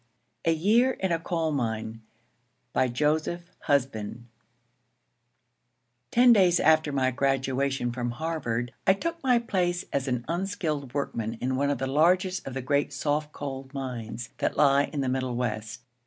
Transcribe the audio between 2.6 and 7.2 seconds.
BY JOSEPH HUSBAND TEN days after my